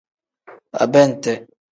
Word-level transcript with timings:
Abente. 0.83 1.31